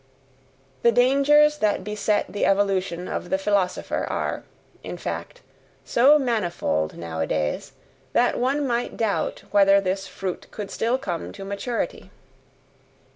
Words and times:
The 0.81 0.91
dangers 0.91 1.59
that 1.59 1.83
beset 1.83 2.25
the 2.27 2.43
evolution 2.43 3.07
of 3.07 3.29
the 3.29 3.37
philosopher 3.37 4.03
are, 4.05 4.41
in 4.83 4.97
fact, 4.97 5.41
so 5.85 6.17
manifold 6.17 6.97
nowadays, 6.97 7.73
that 8.13 8.39
one 8.39 8.65
might 8.65 8.97
doubt 8.97 9.43
whether 9.51 9.79
this 9.79 10.07
fruit 10.07 10.47
could 10.49 10.71
still 10.71 10.97
come 10.97 11.31
to 11.33 11.45
maturity. 11.45 12.09